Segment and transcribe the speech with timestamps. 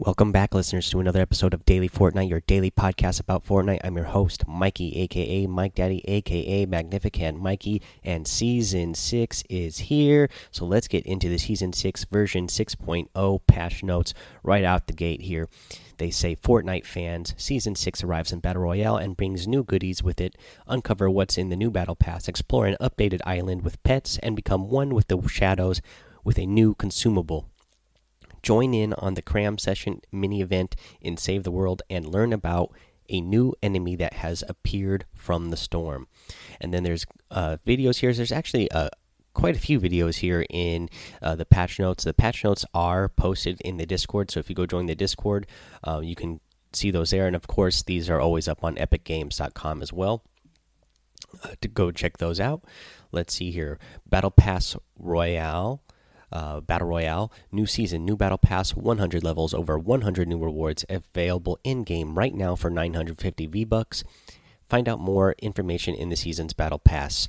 [0.00, 3.80] Welcome back, listeners, to another episode of Daily Fortnite, your daily podcast about Fortnite.
[3.82, 10.30] I'm your host, Mikey, aka Mike Daddy, aka Magnificent Mikey, and Season 6 is here.
[10.52, 14.14] So let's get into the Season 6 version 6.0 patch notes
[14.44, 15.48] right out the gate here.
[15.96, 20.20] They say Fortnite fans, Season 6 arrives in Battle Royale and brings new goodies with
[20.20, 20.38] it.
[20.68, 24.70] Uncover what's in the new Battle Pass, explore an updated island with pets, and become
[24.70, 25.82] one with the shadows
[26.22, 27.48] with a new consumable.
[28.42, 32.72] Join in on the Cram Session mini event in Save the World and learn about
[33.08, 36.08] a new enemy that has appeared from the storm.
[36.60, 38.12] And then there's uh, videos here.
[38.12, 38.90] There's actually uh,
[39.34, 40.88] quite a few videos here in
[41.22, 42.04] uh, the patch notes.
[42.04, 45.46] The patch notes are posted in the Discord, so if you go join the Discord,
[45.86, 46.40] uh, you can
[46.72, 47.26] see those there.
[47.26, 50.22] And of course, these are always up on epicgames.com as well.
[51.44, 52.64] Uh, to go check those out.
[53.12, 55.82] Let's see here Battle Pass Royale
[56.32, 61.58] uh, Battle Royale, new season, new Battle Pass, 100 levels, over 100 new rewards available
[61.64, 64.04] in game right now for 950 V Bucks.
[64.68, 67.28] Find out more information in the season's Battle Pass.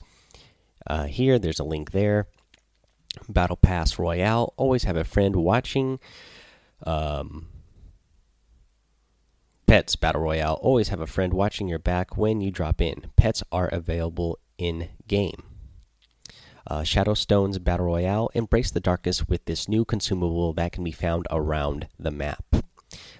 [0.86, 2.28] Uh, here, there's a link there.
[3.28, 6.00] Battle Pass Royale, always have a friend watching.
[6.86, 7.47] Um,
[9.67, 13.06] Pets Battle Royale, always have a friend watching your back when you drop in.
[13.16, 15.48] Pets are available in game
[16.70, 21.25] uh, Shadowstone's Battle Royale, embrace the darkness with this new consumable that can be found
[21.31, 22.44] around the map.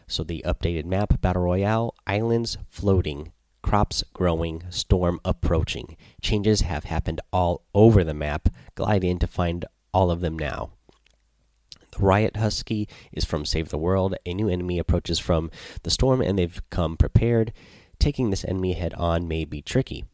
[0.08, 5.98] So, the updated map Battle Royale, islands floating, crops growing, storm approaching.
[6.22, 8.50] Changes have happened all over the map.
[8.76, 10.72] Glide in to find all of them now.
[11.92, 14.16] The Riot Husky is from Save the World.
[14.26, 15.52] A new enemy approaches from
[15.84, 17.52] the storm and they've come prepared.
[18.00, 20.06] Taking this enemy head on may be tricky.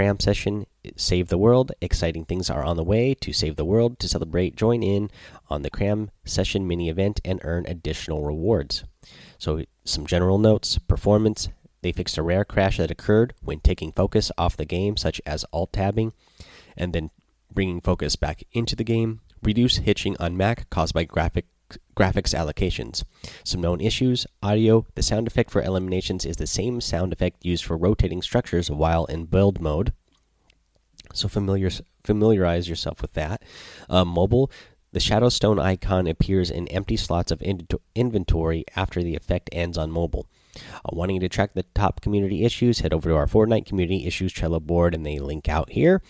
[0.00, 0.64] Cram session,
[0.96, 1.72] save the world.
[1.82, 3.98] Exciting things are on the way to save the world.
[3.98, 5.10] To celebrate, join in
[5.50, 8.82] on the Cram session mini event and earn additional rewards.
[9.36, 11.50] So, some general notes performance.
[11.82, 15.44] They fixed a rare crash that occurred when taking focus off the game, such as
[15.52, 16.14] alt tabbing,
[16.78, 17.10] and then
[17.52, 19.20] bringing focus back into the game.
[19.42, 21.44] Reduce hitching on Mac caused by graphic
[21.94, 23.04] graphics allocations.
[23.44, 24.86] Some known issues audio.
[24.94, 29.04] The sound effect for eliminations is the same sound effect used for rotating structures while
[29.04, 29.92] in build mode.
[31.12, 31.70] So familiar,
[32.04, 33.42] familiarize yourself with that.
[33.88, 34.50] Uh, mobile.
[34.92, 39.90] The Shadowstone icon appears in empty slots of in inventory after the effect ends on
[39.90, 40.26] mobile.
[40.56, 44.32] Uh, wanting to track the top community issues, head over to our Fortnite community issues
[44.32, 46.02] Trello board, and they link out here.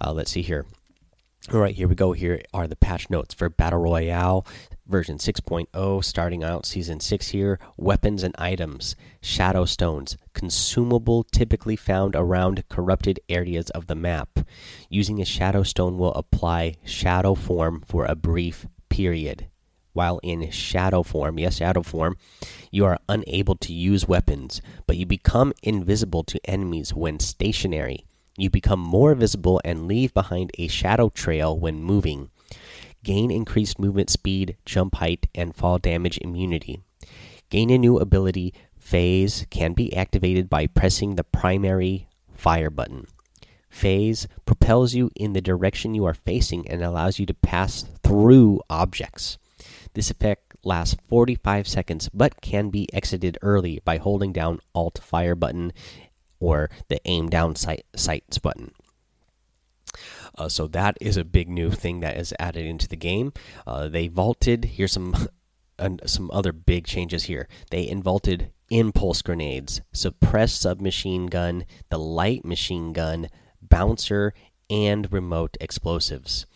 [0.00, 0.66] Uh, let's see here.
[1.50, 2.12] All right, here we go.
[2.12, 4.46] Here are the patch notes for Battle Royale
[4.86, 7.58] version 6.0, starting out season 6 here.
[7.78, 14.40] Weapons and items, shadow stones, consumable typically found around corrupted areas of the map.
[14.90, 19.48] Using a shadow stone will apply shadow form for a brief period.
[19.94, 22.18] While in shadow form, yes, shadow form,
[22.70, 28.04] you are unable to use weapons, but you become invisible to enemies when stationary.
[28.38, 32.30] You become more visible and leave behind a shadow trail when moving.
[33.02, 36.80] Gain increased movement speed, jump height, and fall damage immunity.
[37.50, 38.54] Gain a new ability.
[38.78, 43.08] Phase can be activated by pressing the primary fire button.
[43.68, 48.60] Phase propels you in the direction you are facing and allows you to pass through
[48.70, 49.36] objects.
[49.94, 55.34] This effect lasts 45 seconds but can be exited early by holding down Alt fire
[55.34, 55.72] button
[56.40, 58.72] or the aim down sight, sights button.
[60.36, 63.32] Uh, so that is a big new thing that is added into the game.
[63.66, 64.64] Uh, they vaulted.
[64.64, 65.28] Here's some
[66.06, 67.48] some other big changes here.
[67.70, 73.28] They invaulted impulse grenades, suppressed submachine gun, the light machine gun,
[73.62, 74.34] bouncer,
[74.68, 76.46] and remote explosives.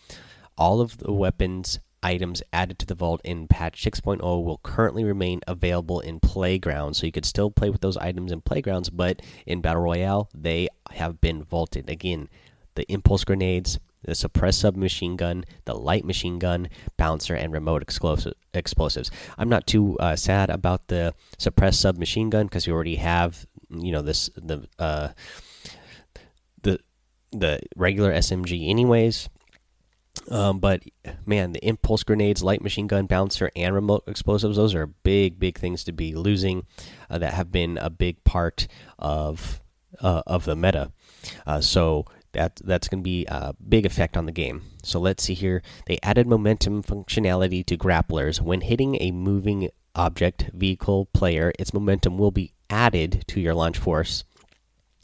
[0.57, 5.39] All of the weapons items added to the vault in patch 6.0 will currently remain
[5.47, 6.99] available in playgrounds.
[6.99, 10.67] So you could still play with those items in playgrounds but in battle royale they
[10.91, 11.89] have been vaulted.
[11.89, 12.29] Again
[12.75, 19.11] the impulse grenades the suppressed submachine gun the light machine gun bouncer and remote explosives.
[19.37, 23.91] I'm not too uh, sad about the suppressed submachine gun because we already have you
[23.91, 25.09] know this the uh
[26.61, 26.79] the
[27.31, 29.29] the regular smg anyways
[30.29, 30.83] um, but
[31.25, 35.57] man, the impulse grenades, light machine gun, bouncer, and remote explosives, those are big, big
[35.57, 36.65] things to be losing
[37.09, 38.67] uh, that have been a big part
[38.97, 39.61] of
[39.99, 40.91] uh, of the meta.
[41.45, 44.63] Uh, so that that's going to be a big effect on the game.
[44.83, 45.61] So let's see here.
[45.85, 48.41] They added momentum functionality to grapplers.
[48.41, 53.77] When hitting a moving object, vehicle, player, its momentum will be added to your launch
[53.77, 54.23] force.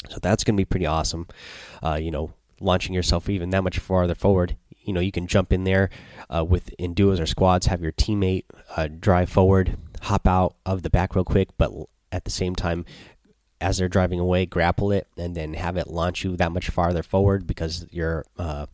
[0.09, 1.27] So that's going to be pretty awesome.
[1.83, 4.55] Uh, you know, launching yourself even that much farther forward
[4.89, 5.89] you know you can jump in there
[6.35, 8.45] uh, with in duos or squads, have your teammate
[8.75, 11.71] uh, drive forward, hop out of the back real quick, but
[12.11, 12.85] at the same time,
[13.61, 17.03] as they're driving away, grapple it and then have it launch you that much farther
[17.03, 18.65] forward because your uh,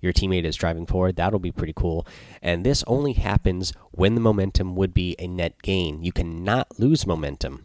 [0.00, 1.16] your teammate is driving forward.
[1.16, 2.06] That'll be pretty cool.
[2.42, 6.02] And this only happens when the momentum would be a net gain.
[6.02, 7.64] You cannot lose momentum.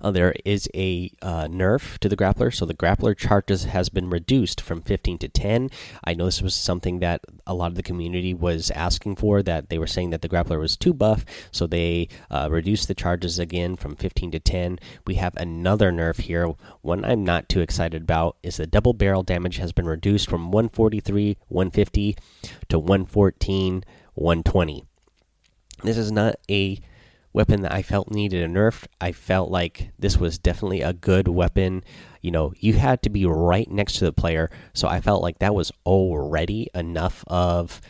[0.00, 4.10] Uh, there is a uh, nerf to the grappler, so the grappler charges has been
[4.10, 5.70] reduced from 15 to 10.
[6.04, 9.42] I know this was something that a lot of the community was asking for.
[9.42, 12.94] That they were saying that the grappler was too buff, so they uh, reduced the
[12.94, 14.78] charges again from 15 to 10.
[15.06, 16.54] We have another nerf here.
[16.82, 20.50] One I'm not too excited about is the double barrel damage has been reduced from
[20.50, 22.16] 143, 150
[22.68, 23.84] to 114,
[24.14, 24.84] 120.
[25.84, 26.80] This is not a
[27.32, 28.86] weapon that I felt needed a nerf.
[29.00, 31.84] I felt like this was definitely a good weapon.
[32.20, 35.38] You know, you had to be right next to the player, so I felt like
[35.38, 37.80] that was already enough of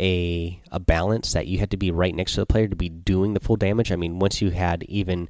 [0.00, 2.88] a a balance that you had to be right next to the player to be
[2.88, 3.90] doing the full damage.
[3.90, 5.28] I mean, once you had even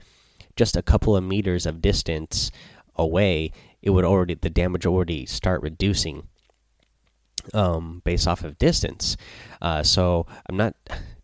[0.56, 2.50] just a couple of meters of distance
[2.96, 6.28] away, it would already the damage already start reducing
[7.54, 9.16] um, based off of distance.
[9.62, 10.74] Uh, so I'm not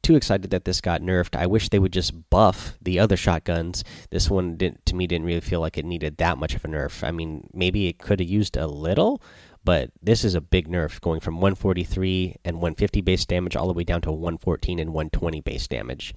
[0.04, 1.34] too excited that this got nerfed.
[1.34, 3.82] I wish they would just buff the other shotguns.
[4.10, 6.68] This one didn't to me didn't really feel like it needed that much of a
[6.68, 7.02] nerf.
[7.02, 9.22] I mean, maybe it could have used a little,
[9.64, 13.72] but this is a big nerf going from 143 and 150 base damage all the
[13.72, 16.14] way down to 114 and 120 base damage.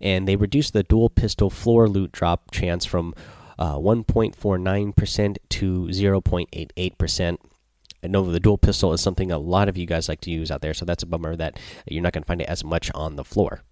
[0.00, 3.14] And they reduced the dual pistol floor loot drop chance from
[3.60, 7.38] 1.49% uh, to 0.88%.
[8.02, 10.62] Know the dual pistol is something a lot of you guys like to use out
[10.62, 13.16] there, so that's a bummer that you're not going to find it as much on
[13.16, 13.62] the floor.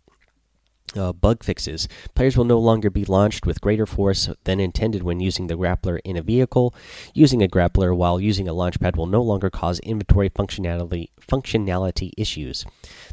[0.96, 1.86] Uh, bug fixes.
[2.14, 5.98] Players will no longer be launched with greater force than intended when using the grappler
[6.02, 6.74] in a vehicle.
[7.12, 12.12] Using a grappler while using a launch pad will no longer cause inventory functionality functionality
[12.16, 12.64] issues.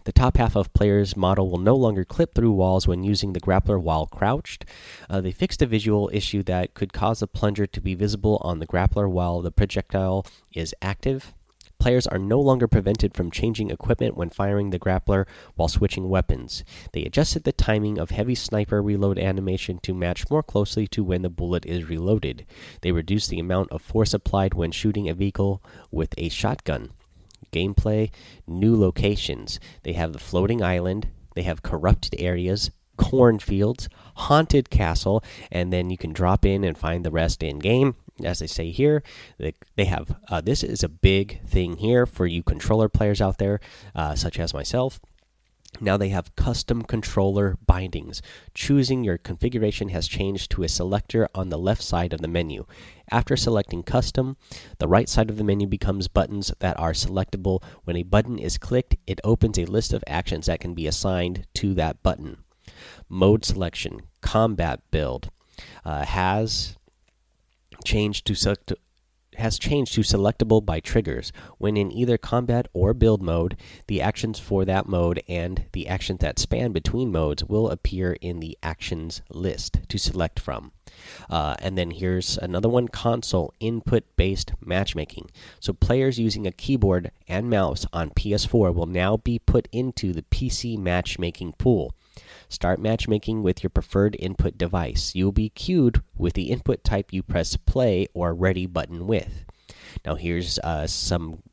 [0.05, 3.41] The top half of player's model will no longer clip through walls when using the
[3.41, 4.63] grappler while crouched.
[5.09, 8.59] Uh, they fixed a visual issue that could cause the plunger to be visible on
[8.59, 11.33] the grappler while the projectile is active.
[11.85, 16.63] Players are no longer prevented from changing equipment when firing the grappler while switching weapons.
[16.93, 21.21] They adjusted the timing of heavy sniper reload animation to match more closely to when
[21.21, 22.43] the bullet is reloaded.
[22.81, 25.61] They reduced the amount of force applied when shooting a vehicle
[25.91, 26.89] with a shotgun.
[27.51, 28.09] Gameplay,
[28.47, 29.59] new locations.
[29.83, 35.99] They have the floating island, they have corrupted areas, cornfields, haunted castle, and then you
[35.99, 37.93] can drop in and find the rest in game
[38.23, 39.03] as they say here,
[39.37, 43.37] they, they have uh, this is a big thing here for you controller players out
[43.37, 43.59] there,
[43.93, 44.99] uh, such as myself.
[45.81, 48.21] Now they have custom controller bindings.
[48.53, 52.65] Choosing your configuration has changed to a selector on the left side of the menu.
[53.11, 54.37] After selecting custom,
[54.79, 57.61] the right side of the menu becomes buttons that are selectable.
[57.83, 61.45] When a button is clicked, it opens a list of actions that can be assigned
[61.55, 62.37] to that button.
[63.09, 65.29] Mode selection, combat build,
[65.83, 66.77] uh, has
[67.85, 68.73] to select
[69.37, 71.31] has changed to selectable by triggers.
[71.57, 76.19] When in either combat or build mode, the actions for that mode and the actions
[76.19, 80.71] that span between modes will appear in the actions list to select from.
[81.29, 85.29] Uh, and then here's another one console input based matchmaking.
[85.59, 90.23] So players using a keyboard and mouse on PS4 will now be put into the
[90.23, 91.93] PC matchmaking pool.
[92.55, 95.13] Start matchmaking with your preferred input device.
[95.13, 99.43] You will be queued with the input type you press play or ready button with.
[100.05, 101.43] Now, here's uh, some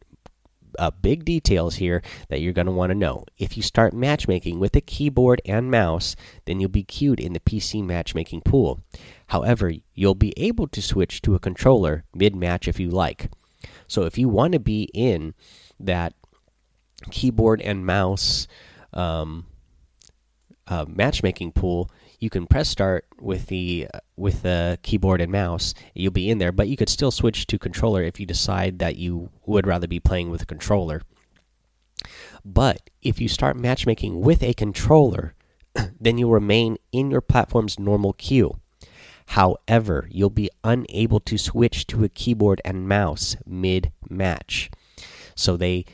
[0.79, 3.25] uh, big details here that you're going to want to know.
[3.37, 7.41] If you start matchmaking with a keyboard and mouse, then you'll be queued in the
[7.41, 8.81] PC matchmaking pool.
[9.27, 13.29] However, you'll be able to switch to a controller mid match if you like.
[13.89, 15.35] So, if you want to be in
[15.81, 16.15] that
[17.11, 18.47] keyboard and mouse
[18.93, 19.47] um,
[20.73, 25.75] uh, matchmaking pool, you can press start with the uh, with the keyboard and mouse.
[25.95, 28.97] You'll be in there, but you could still switch to controller if you decide that
[28.97, 31.03] you would rather be playing with a controller.
[32.43, 35.35] But if you start matchmaking with a controller,
[36.01, 38.59] then you'll remain in your platform's normal queue.
[39.27, 44.71] However, you'll be unable to switch to a keyboard and mouse mid match.
[45.35, 45.85] So they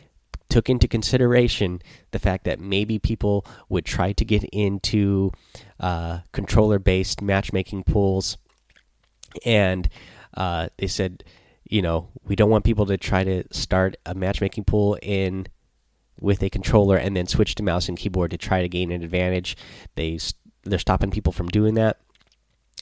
[0.49, 5.31] took into consideration the fact that maybe people would try to get into
[5.81, 8.39] uh, controller based matchmaking pools.
[9.45, 9.89] And
[10.35, 11.25] uh, they said,
[11.69, 15.47] you know, we don't want people to try to start a matchmaking pool in
[16.21, 19.03] with a controller and then switch to mouse and keyboard to try to gain an
[19.03, 19.57] advantage.
[19.95, 20.19] They
[20.65, 21.99] they're stopping people from doing that.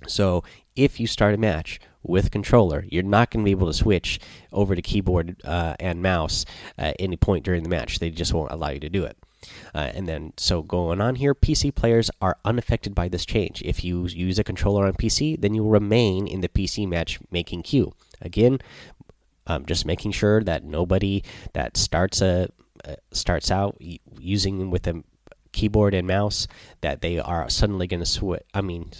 [0.06, 0.44] So
[0.74, 2.84] if you start a match with controller.
[2.88, 4.20] You're not going to be able to switch
[4.52, 6.44] over to keyboard uh, and mouse
[6.78, 7.98] at any point during the match.
[7.98, 9.16] They just won't allow you to do it.
[9.74, 13.62] Uh, and then, so going on here, PC players are unaffected by this change.
[13.62, 17.62] If you use a controller on PC, then you will remain in the PC matchmaking
[17.62, 17.92] queue.
[18.20, 18.58] Again,
[19.46, 21.22] um, just making sure that nobody
[21.52, 22.48] that starts a
[22.84, 23.80] uh, starts out
[24.18, 25.02] using with a
[25.52, 26.46] keyboard and mouse
[26.82, 28.42] that they are suddenly going to switch.
[28.52, 28.90] I mean,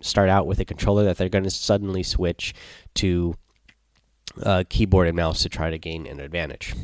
[0.00, 2.54] start out with a controller that they're going to suddenly switch
[2.94, 3.36] to
[4.42, 6.74] uh, keyboard and mouse to try to gain an advantage.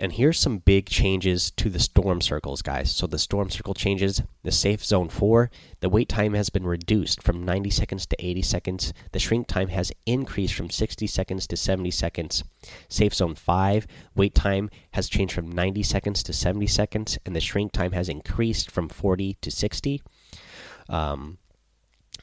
[0.00, 2.90] And here's some big changes to the storm circles, guys.
[2.90, 4.22] So the storm circle changes.
[4.44, 5.50] The safe zone 4,
[5.80, 8.94] the wait time has been reduced from 90 seconds to 80 seconds.
[9.12, 12.44] The shrink time has increased from 60 seconds to 70 seconds.
[12.88, 17.40] Safe zone 5, wait time has changed from 90 seconds to 70 seconds, and the
[17.40, 20.00] shrink time has increased from 40 to 60.
[20.88, 21.36] Um,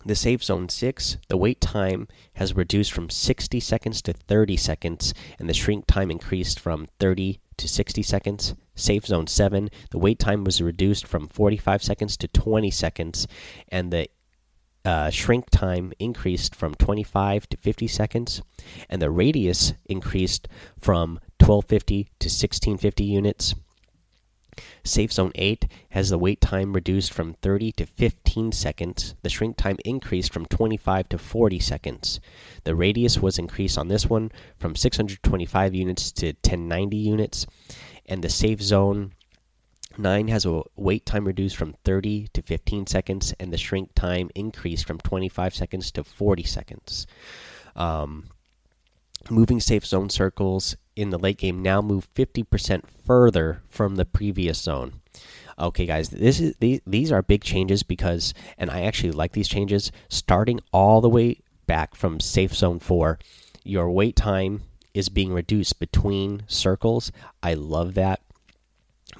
[0.08, 5.14] the safe zone 6, the wait time has reduced from 60 seconds to 30 seconds,
[5.38, 8.56] and the shrink time increased from 30 to 60 seconds.
[8.76, 13.28] Safe zone 7, the wait time was reduced from 45 seconds to 20 seconds,
[13.70, 14.08] and the
[14.86, 18.42] uh, shrink time increased from 25 to 50 seconds,
[18.90, 20.48] and the radius increased
[20.80, 23.56] from 1250 to 1650 units.
[24.88, 29.16] Safe Zone 8 has the wait time reduced from 30 to 15 seconds.
[29.22, 32.20] The shrink time increased from 25 to 40 seconds.
[32.64, 37.46] The radius was increased on this one from 625 units to 1090 units.
[38.06, 39.14] And the Safe Zone
[39.98, 43.34] 9 has a wait time reduced from 30 to 15 seconds.
[43.40, 47.08] And the shrink time increased from 25 seconds to 40 seconds.
[47.76, 48.30] Um,
[49.30, 54.60] moving safe zone circles in the late game now move 50% further from the previous
[54.60, 55.02] zone.
[55.60, 59.48] Okay, guys, this is these, these are big changes because, and I actually like these
[59.48, 59.92] changes.
[60.08, 63.18] Starting all the way back from safe zone four,
[63.64, 67.12] your wait time is being reduced between circles.
[67.42, 68.22] I love that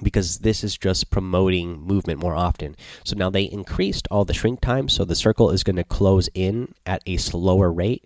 [0.02, 2.76] because this is just promoting movement more often.
[3.04, 6.28] So now they increased all the shrink time, so the circle is going to close
[6.34, 8.04] in at a slower rate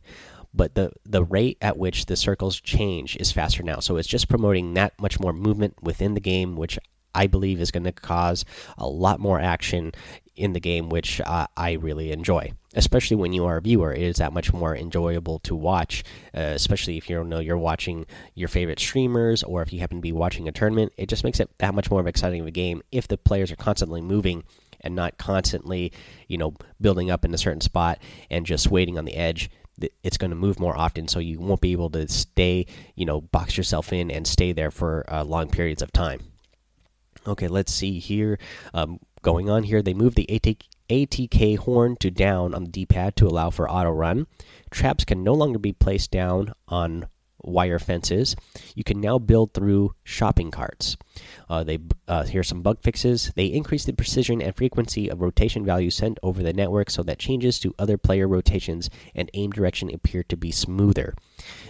[0.55, 3.81] but the the rate at which the circles change is faster now.
[3.81, 6.79] So it's just promoting that much more movement within the game, which
[7.15, 8.45] I believe is going to cause
[8.79, 9.93] a lot more action
[10.35, 12.53] in the game, which uh, I really enjoy.
[12.75, 16.05] Especially when you are a viewer, it is that much more enjoyable to watch.
[16.35, 20.03] Uh, especially if you know you're watching your favorite streamers, or if you happen to
[20.03, 22.51] be watching a tournament, it just makes it that much more of exciting of a
[22.51, 24.43] game if the players are constantly moving
[24.81, 25.93] and not constantly,
[26.29, 27.99] you know, building up in a certain spot
[28.31, 29.51] and just waiting on the edge
[30.03, 33.21] it's going to move more often, so you won't be able to stay, you know,
[33.21, 36.21] box yourself in and stay there for uh, long periods of time.
[37.27, 38.39] Okay, let's see here.
[38.75, 42.87] Um, going on here, they moved the ATK, ATK horn to down on the D
[42.87, 44.27] pad to allow for auto run.
[44.71, 47.07] Traps can no longer be placed down on
[47.45, 48.37] wire fences.
[48.75, 50.97] You can now build through shopping carts.
[51.49, 53.33] Uh, they uh, here's some bug fixes.
[53.35, 57.19] They increase the precision and frequency of rotation values sent over the network so that
[57.19, 61.15] changes to other player rotations and aim direction appear to be smoother.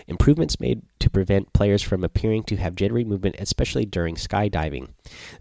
[0.07, 4.89] Improvements made to prevent players from appearing to have jittery movement, especially during skydiving.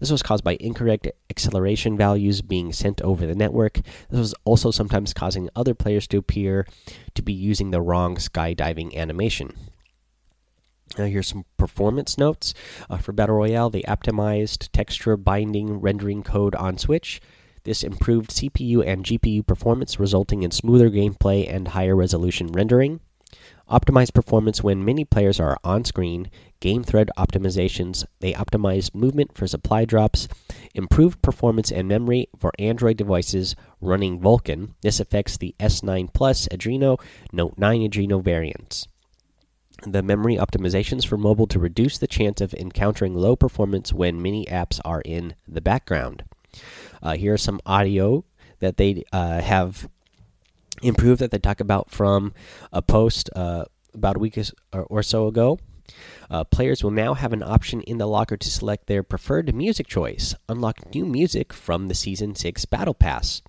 [0.00, 3.80] This was caused by incorrect acceleration values being sent over the network.
[4.10, 6.66] This was also sometimes causing other players to appear
[7.14, 9.56] to be using the wrong skydiving animation.
[10.98, 12.54] Uh, here's some performance notes
[12.90, 13.70] uh, for Battle Royale.
[13.70, 17.20] They optimized texture binding rendering code on Switch.
[17.64, 23.00] This improved CPU and GPU performance, resulting in smoother gameplay and higher resolution rendering.
[23.70, 26.30] Optimized performance when many players are on screen.
[26.60, 28.04] Game thread optimizations.
[28.20, 30.28] They optimized movement for supply drops.
[30.74, 34.74] Improved performance and memory for Android devices running Vulkan.
[34.82, 37.00] This affects the S9 Plus Adreno,
[37.32, 38.86] Note 9 Adreno variants
[39.82, 44.46] the memory optimizations for mobile to reduce the chance of encountering low performance when many
[44.46, 46.24] apps are in the background.
[47.02, 48.24] Uh, here are some audio
[48.60, 49.88] that they uh, have
[50.82, 52.32] improved that they talk about from
[52.72, 54.38] a post uh, about a week
[54.72, 55.58] or so ago.
[56.30, 59.86] Uh, players will now have an option in the locker to select their preferred music
[59.86, 63.42] choice, unlock new music from the Season 6 Battle Pass.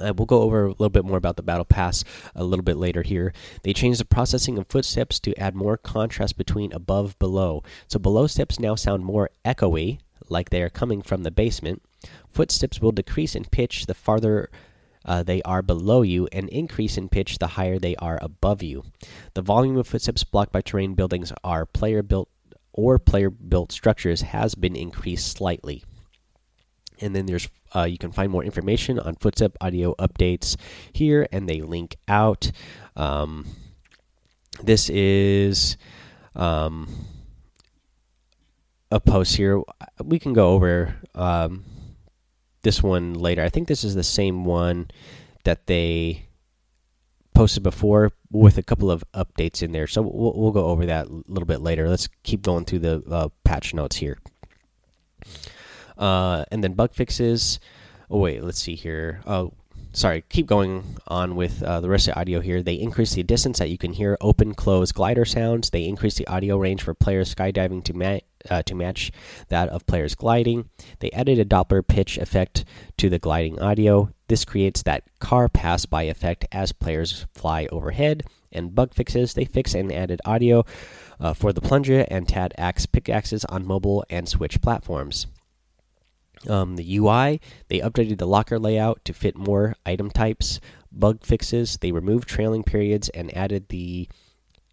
[0.00, 2.76] Uh, we'll go over a little bit more about the battle pass a little bit
[2.76, 3.32] later here.
[3.62, 7.62] They changed the processing of footsteps to add more contrast between above below.
[7.88, 11.82] So below steps now sound more echoey, like they are coming from the basement.
[12.30, 14.50] Footsteps will decrease in pitch the farther
[15.04, 18.84] uh, they are below you and increase in pitch the higher they are above you.
[19.34, 22.28] The volume of footsteps blocked by terrain buildings are player built
[22.72, 25.82] or player built structures has been increased slightly
[27.02, 30.56] and then there's uh, you can find more information on footstep audio updates
[30.92, 32.50] here and they link out
[32.96, 33.46] um,
[34.62, 35.76] this is
[36.34, 36.88] um,
[38.90, 39.62] of posts here.
[40.02, 41.64] We can go over um,
[42.62, 43.42] this one later.
[43.42, 44.90] I think this is the same one
[45.44, 46.26] that they
[47.34, 49.86] posted before with a couple of updates in there.
[49.86, 51.88] So we'll, we'll go over that a little bit later.
[51.88, 54.18] Let's keep going through the uh, patch notes here.
[56.02, 57.60] Uh, and then bug fixes.
[58.10, 59.20] Oh, wait, let's see here.
[59.24, 59.52] Oh,
[59.92, 62.60] sorry, keep going on with uh, the rest of the audio here.
[62.60, 65.70] They increase the distance that you can hear open, close glider sounds.
[65.70, 68.18] They increase the audio range for players skydiving to, ma
[68.50, 69.12] uh, to match
[69.48, 70.68] that of players gliding.
[70.98, 72.64] They added a Doppler pitch effect
[72.96, 74.10] to the gliding audio.
[74.26, 78.24] This creates that car pass by effect as players fly overhead.
[78.50, 80.64] And bug fixes, they fix and added audio
[81.20, 85.28] uh, for the plunger and Tat Axe pickaxes on mobile and Switch platforms.
[86.48, 90.60] Um, the UI, they updated the locker layout to fit more item types.
[90.90, 94.08] Bug fixes, they removed trailing periods and added the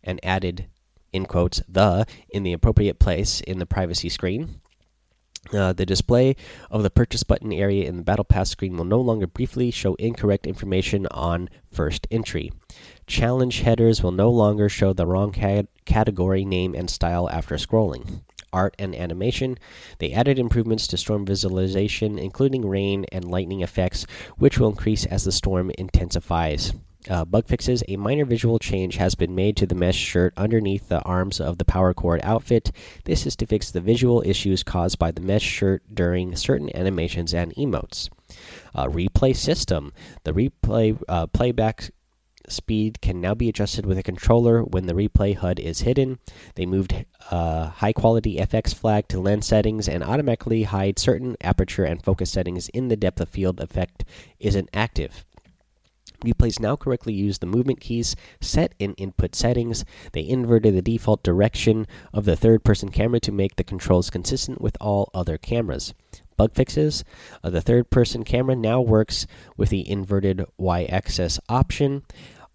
[0.03, 0.67] and added
[1.11, 4.61] in quotes the in the appropriate place in the privacy screen.
[5.53, 6.35] Uh, the display
[6.69, 9.95] of the purchase button area in the battle pass screen will no longer briefly show
[9.95, 12.51] incorrect information on first entry.
[13.07, 15.33] Challenge headers will no longer show the wrong
[15.85, 18.21] category name and style after scrolling
[18.53, 19.57] art, and animation.
[19.99, 24.05] They added improvements to storm visualization, including rain and lightning effects,
[24.37, 26.73] which will increase as the storm intensifies.
[27.09, 30.89] Uh, bug fixes a minor visual change has been made to the mesh shirt underneath
[30.89, 32.71] the arms of the Power Chord outfit.
[33.05, 37.33] This is to fix the visual issues caused by the mesh shirt during certain animations
[37.33, 38.09] and emotes.
[38.75, 39.93] Uh, replay system.
[40.23, 41.91] The replay uh, playback
[42.49, 46.19] speed can now be adjusted with a controller when the replay HUD is hidden.
[46.55, 51.85] They moved uh, high quality FX flag to lens settings and automatically hide certain aperture
[51.85, 54.05] and focus settings in the depth of field effect
[54.39, 55.25] isn't active.
[56.23, 59.85] Replays now correctly use the movement keys set in input settings.
[60.11, 64.59] They inverted the default direction of the third person camera to make the controls consistent
[64.59, 65.93] with all other cameras.
[66.35, 67.03] Bug fixes
[67.43, 69.27] uh, the third person camera now works
[69.57, 72.03] with the inverted y axis option.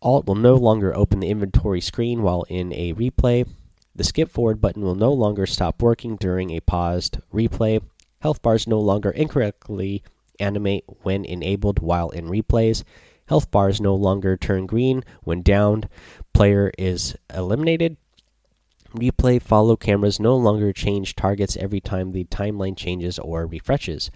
[0.05, 3.49] Alt will no longer open the inventory screen while in a replay.
[3.97, 7.81] The skip forward button will no longer stop working during a paused replay.
[8.21, 10.03] Health bars no longer incorrectly
[10.39, 12.85] animate when enabled while in replays.
[13.29, 15.89] Health bars no longer turn green when downed.
[16.35, 17.97] Player is eliminated.
[18.91, 24.11] Replay follow cameras no longer change targets every time the timeline changes or refreshes.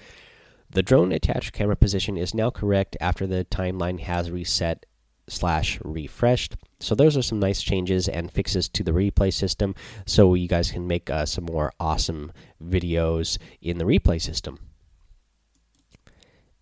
[0.70, 4.85] The drone attached camera position is now correct after the timeline has reset
[5.29, 6.57] slash refreshed.
[6.81, 9.75] So those are some nice changes and fixes to the replay system,
[10.07, 14.59] so you guys can make uh, some more awesome videos in the replay system.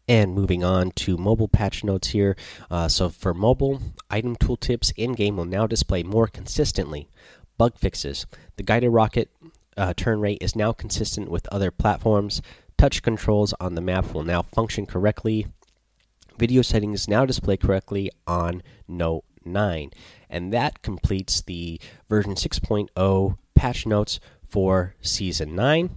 [0.08, 2.36] And moving on to mobile patch notes here.
[2.70, 7.08] Uh, so for mobile, item tooltips in game will now display more consistently.
[7.58, 8.26] Bug fixes.
[8.56, 9.30] The guided rocket
[9.76, 12.40] uh, turn rate is now consistent with other platforms.
[12.78, 15.46] Touch controls on the map will now function correctly
[16.38, 19.90] video settings now display correctly on Note 9.
[20.28, 25.90] And that completes the version 6.0 patch notes for Season 9.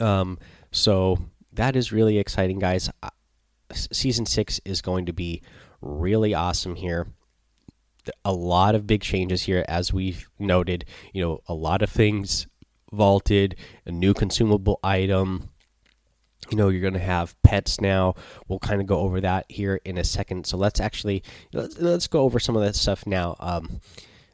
[0.00, 0.38] Um,
[0.70, 1.18] so
[1.52, 2.90] that is really exciting, guys.
[3.02, 3.10] Uh,
[3.72, 5.42] season 6 is going to be
[5.80, 7.08] really awesome here.
[8.24, 10.84] A lot of big changes here, as we've noted.
[11.12, 12.46] You know, a lot of things
[12.92, 15.50] vaulted, a new consumable item,
[16.50, 18.14] you know you're going to have pets now.
[18.48, 20.46] We'll kind of go over that here in a second.
[20.46, 23.36] So let's actually let's, let's go over some of that stuff now.
[23.40, 23.80] Um,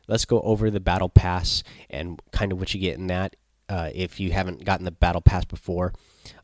[0.09, 3.37] let's go over the battle pass and kind of what you get in that
[3.69, 5.93] uh, if you haven't gotten the battle pass before.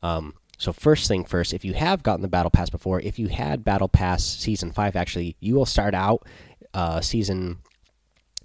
[0.02, 3.28] Um, so first thing first if you have gotten the battle pass before if you
[3.28, 6.26] had battle pass season 5 actually you will start out
[6.74, 7.58] uh, season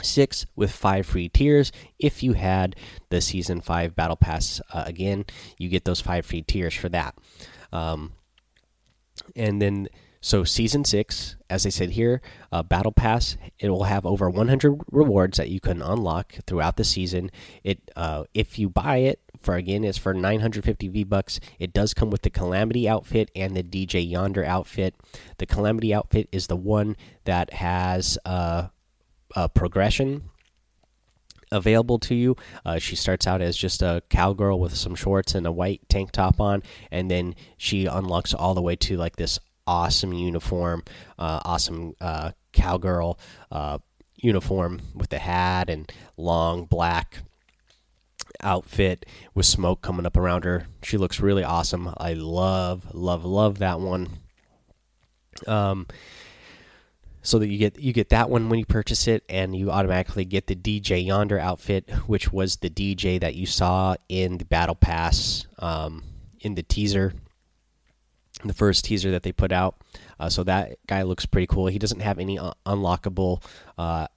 [0.06, 1.72] six with five free tiers.
[2.00, 2.76] If you had
[3.10, 5.26] the season five battle pass uh, again,
[5.58, 7.16] you get those five free tiers for that.
[7.72, 8.14] Um,
[9.36, 9.88] and then
[10.24, 14.80] so season six, as I said here, uh, battle pass it will have over 100
[14.90, 17.30] rewards that you can unlock throughout the season.
[17.62, 21.42] It uh, if you buy it for again it's for 950 V bucks.
[21.60, 24.96] It does come with the Calamity outfit and the DJ Yonder outfit.
[25.40, 28.18] The Calamity outfit is the one that has
[29.36, 30.30] uh, progression
[31.52, 32.36] available to you.
[32.66, 36.12] Uh, she starts out as just a cowgirl with some shorts and a white tank
[36.12, 40.84] top on, and then she unlocks all the way to like this awesome uniform,
[41.18, 43.20] uh, awesome uh, cowgirl
[43.52, 43.78] uh,
[44.18, 47.20] uniform with the hat and long black
[48.42, 50.68] outfit with smoke coming up around her.
[50.82, 51.94] She looks really awesome.
[51.98, 54.10] I love, love, love that one.
[55.48, 55.88] Um,
[57.24, 60.26] so that you get you get that one when you purchase it, and you automatically
[60.26, 64.76] get the DJ Yonder outfit, which was the DJ that you saw in the Battle
[64.76, 66.04] Pass um,
[66.42, 67.14] in the teaser,
[68.44, 69.78] the first teaser that they put out.
[70.20, 71.68] Uh, so that guy looks pretty cool.
[71.68, 73.42] He doesn't have any un unlockable
[73.78, 74.08] uh,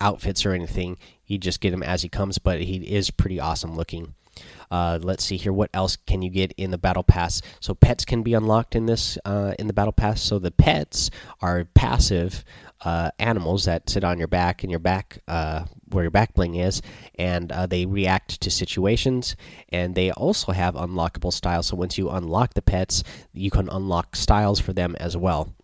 [0.00, 0.98] outfits or anything.
[1.26, 4.14] You just get him as he comes, but he is pretty awesome looking.
[4.70, 5.52] Uh, let's see here.
[5.52, 7.42] What else can you get in the battle pass?
[7.60, 10.22] So pets can be unlocked in this uh, in the battle pass.
[10.22, 12.44] So the pets are passive
[12.80, 16.54] uh, animals that sit on your back and your back uh, where your back bling
[16.54, 16.80] is,
[17.18, 19.36] and uh, they react to situations.
[19.68, 21.66] And they also have unlockable styles.
[21.66, 25.54] So once you unlock the pets, you can unlock styles for them as well.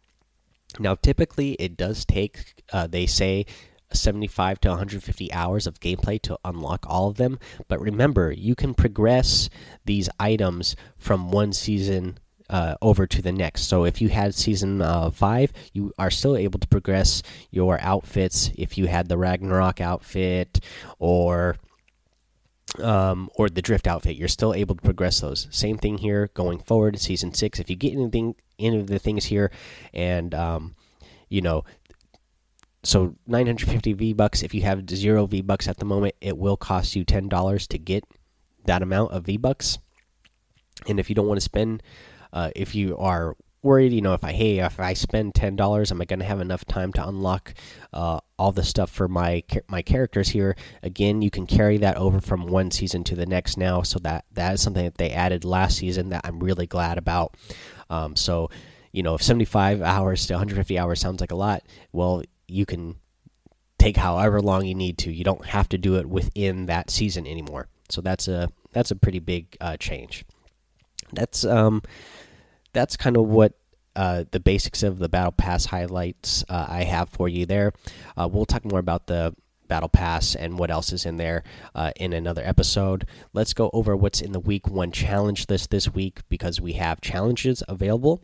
[0.78, 3.46] Now, typically, it does take, uh, they say,
[3.92, 7.38] 75 to 150 hours of gameplay to unlock all of them.
[7.68, 9.48] But remember, you can progress
[9.84, 12.18] these items from one season
[12.50, 13.64] uh, over to the next.
[13.64, 18.50] So if you had season uh, five, you are still able to progress your outfits.
[18.56, 20.60] If you had the Ragnarok outfit
[20.98, 21.56] or
[22.80, 25.48] um, or the drift outfit, you're still able to progress those.
[25.50, 27.58] Same thing here going forward, season six.
[27.58, 29.50] If you get anything, any of the things here,
[29.92, 30.74] and um,
[31.28, 31.64] you know
[32.82, 34.42] so 950 V bucks.
[34.42, 37.66] If you have zero V bucks at the moment, it will cost you ten dollars
[37.68, 38.04] to get
[38.64, 39.78] that amount of V bucks.
[40.86, 41.82] And if you don't want to spend,
[42.32, 45.90] uh, if you are worried, you know, if I hey, if I spend ten dollars,
[45.90, 47.54] am I going to have enough time to unlock
[47.92, 50.56] uh, all the stuff for my my characters here?
[50.82, 53.82] Again, you can carry that over from one season to the next now.
[53.82, 57.36] So that that is something that they added last season that I'm really glad about.
[57.90, 58.50] Um, so
[58.92, 61.62] you know, if 75 hours to 150 hours sounds like a lot,
[61.92, 62.96] well, you can
[63.78, 65.12] take however long you need to.
[65.12, 67.68] You don't have to do it within that season anymore.
[67.88, 70.24] So that's a that's a pretty big uh, change.
[71.12, 71.82] That's um
[72.72, 73.54] that's kind of what
[73.96, 77.72] uh, the basics of the battle pass highlights uh, I have for you there.
[78.16, 79.34] Uh, we'll talk more about the
[79.66, 81.42] battle pass and what else is in there
[81.74, 83.06] uh, in another episode.
[83.32, 87.00] Let's go over what's in the week one challenge list this week because we have
[87.00, 88.22] challenges available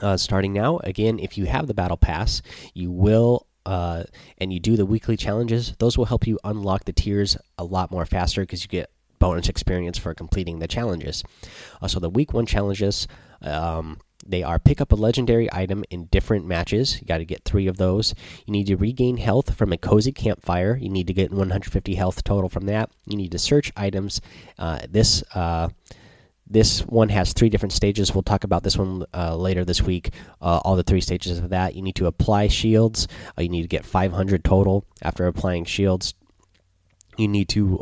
[0.00, 0.78] uh, starting now.
[0.78, 2.42] Again, if you have the battle pass,
[2.74, 4.04] you will uh,
[4.38, 5.74] and you do the weekly challenges.
[5.78, 9.48] Those will help you unlock the tiers a lot more faster because you get bonus
[9.48, 11.22] experience for completing the challenges.
[11.80, 13.06] Uh, so the week one challenges.
[13.40, 17.00] Um, they are pick up a legendary item in different matches.
[17.00, 18.14] You got to get three of those.
[18.46, 20.76] You need to regain health from a cozy campfire.
[20.76, 22.90] You need to get 150 health total from that.
[23.06, 24.20] You need to search items.
[24.58, 25.70] Uh, this uh,
[26.52, 28.14] this one has three different stages.
[28.14, 30.12] We'll talk about this one uh, later this week.
[30.40, 31.74] Uh, all the three stages of that.
[31.74, 33.08] You need to apply shields.
[33.38, 36.14] Uh, you need to get 500 total after applying shields.
[37.16, 37.80] You need to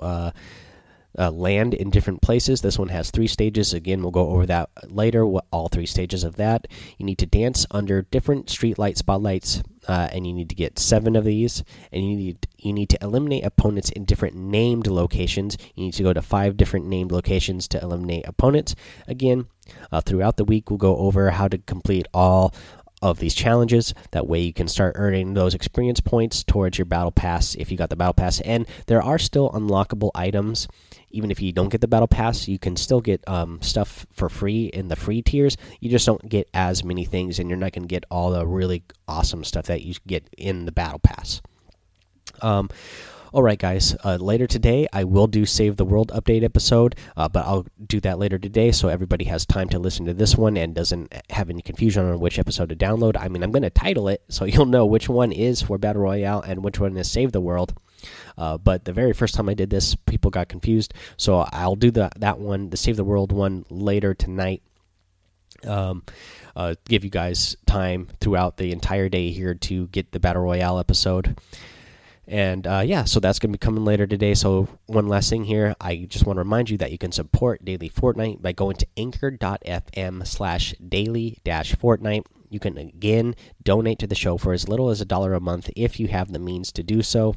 [1.18, 2.60] uh, land in different places.
[2.60, 3.72] This one has three stages.
[3.72, 5.26] Again, we'll go over that later.
[5.26, 6.66] What all three stages of that.
[6.98, 10.78] You need to dance under different street light spotlights, uh, and you need to get
[10.78, 11.64] seven of these.
[11.92, 15.56] And you need you need to eliminate opponents in different named locations.
[15.74, 18.74] You need to go to five different named locations to eliminate opponents.
[19.08, 19.46] Again,
[19.90, 22.54] uh, throughout the week, we'll go over how to complete all
[23.02, 23.94] of these challenges.
[24.10, 27.78] That way, you can start earning those experience points towards your battle pass if you
[27.78, 28.40] got the battle pass.
[28.40, 30.68] And there are still unlockable items.
[31.10, 34.28] Even if you don't get the battle pass, you can still get um, stuff for
[34.28, 35.56] free in the free tiers.
[35.80, 38.46] You just don't get as many things, and you're not going to get all the
[38.46, 41.42] really awesome stuff that you get in the battle pass.
[42.42, 42.70] Um,
[43.32, 43.94] all right, guys.
[44.04, 48.00] Uh, later today, I will do Save the World update episode, uh, but I'll do
[48.00, 51.48] that later today so everybody has time to listen to this one and doesn't have
[51.48, 53.16] any confusion on which episode to download.
[53.16, 56.02] I mean, I'm going to title it so you'll know which one is for Battle
[56.02, 57.74] Royale and which one is Save the World.
[58.36, 61.90] Uh, but the very first time I did this, people got confused, so I'll do
[61.90, 64.62] the that one, the Save the World one, later tonight.
[65.66, 66.04] Um,
[66.56, 70.78] uh, give you guys time throughout the entire day here to get the Battle Royale
[70.78, 71.36] episode.
[72.30, 74.34] And uh, yeah, so that's going to be coming later today.
[74.34, 77.64] So, one last thing here I just want to remind you that you can support
[77.64, 82.24] Daily Fortnite by going to anchor.fm slash daily dash Fortnite.
[82.48, 85.70] You can again donate to the show for as little as a dollar a month
[85.74, 87.34] if you have the means to do so.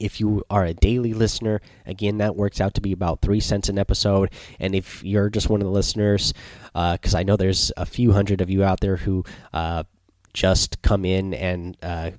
[0.00, 3.68] If you are a daily listener, again, that works out to be about three cents
[3.68, 4.32] an episode.
[4.58, 6.34] And if you're just one of the listeners,
[6.72, 9.84] because uh, I know there's a few hundred of you out there who uh,
[10.32, 12.10] just come in and uh,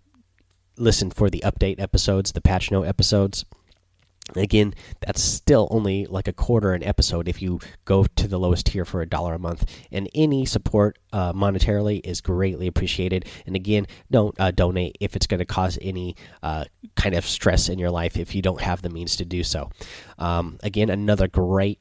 [0.78, 3.46] listen for the update episodes, the patch note episodes.
[4.36, 8.66] Again, that's still only like a quarter an episode if you go to the lowest
[8.66, 9.70] tier for a dollar a month.
[9.92, 13.26] And any support uh, monetarily is greatly appreciated.
[13.46, 17.70] And again, don't uh, donate if it's going to cause any uh, kind of stress
[17.70, 19.70] in your life if you don't have the means to do so.
[20.18, 21.80] Um, again, another great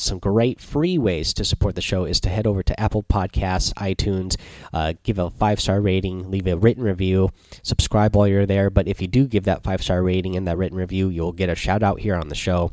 [0.00, 3.72] some great free ways to support the show is to head over to Apple Podcasts,
[3.74, 4.36] iTunes,
[4.72, 7.30] uh, give a five star rating, leave a written review,
[7.62, 8.70] subscribe while you're there.
[8.70, 11.48] But if you do give that five star rating and that written review, you'll get
[11.48, 12.72] a shout out here on the show.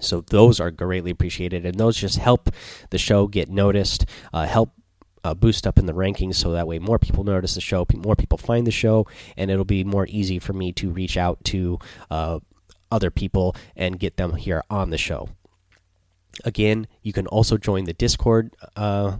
[0.00, 2.50] So those are greatly appreciated, and those just help
[2.90, 4.72] the show get noticed, uh, help
[5.24, 8.14] uh, boost up in the rankings, so that way more people notice the show, more
[8.14, 11.78] people find the show, and it'll be more easy for me to reach out to
[12.10, 12.38] uh,
[12.90, 15.28] other people and get them here on the show.
[16.44, 19.18] Again, you can also join the Discord uh,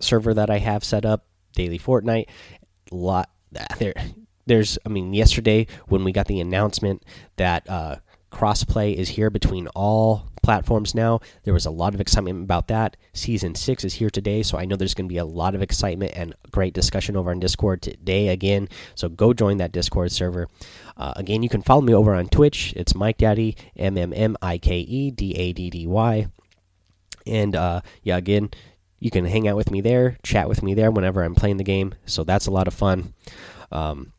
[0.00, 2.26] server that I have set up, Daily Fortnite.
[2.90, 3.30] Lot
[3.78, 3.94] there,
[4.46, 4.78] there's.
[4.84, 7.04] I mean, yesterday when we got the announcement
[7.36, 7.96] that uh,
[8.32, 12.96] crossplay is here between all platforms now, there was a lot of excitement about that.
[13.12, 15.62] Season six is here today, so I know there's going to be a lot of
[15.62, 18.68] excitement and great discussion over on Discord today again.
[18.94, 20.48] So go join that Discord server.
[20.96, 22.72] Uh, again, you can follow me over on Twitch.
[22.76, 26.28] It's Mike Daddy, M M M I K E D A D D Y.
[27.26, 28.50] And uh, yeah, again,
[28.98, 31.64] you can hang out with me there, chat with me there whenever I'm playing the
[31.64, 31.94] game.
[32.06, 33.14] So that's a lot of fun.
[33.72, 34.12] Um,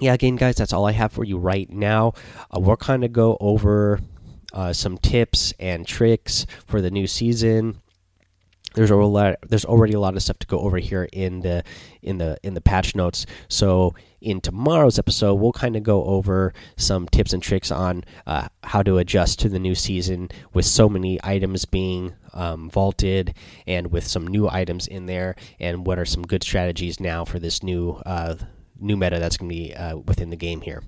[0.00, 2.14] yeah, again, guys, that's all I have for you right now.
[2.54, 4.00] Uh, we'll kind of go over
[4.52, 7.80] uh, some tips and tricks for the new season
[8.74, 11.62] there's a lot there's already a lot of stuff to go over here in the
[12.02, 16.52] in the in the patch notes so in tomorrow's episode we'll kind of go over
[16.76, 20.88] some tips and tricks on uh, how to adjust to the new season with so
[20.88, 23.34] many items being um, vaulted
[23.66, 27.38] and with some new items in there and what are some good strategies now for
[27.38, 28.34] this new uh,
[28.78, 30.82] new meta that's going to be uh, within the game here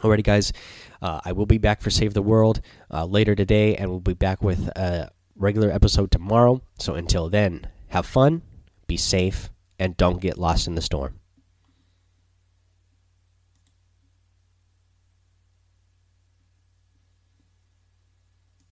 [0.00, 0.52] Alrighty, guys,
[1.00, 4.12] uh, I will be back for Save the World uh, later today, and we'll be
[4.12, 6.60] back with a regular episode tomorrow.
[6.78, 8.42] So until then, have fun,
[8.86, 11.20] be safe, and don't get lost in the storm.